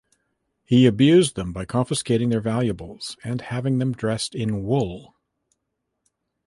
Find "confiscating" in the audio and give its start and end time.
1.65-2.29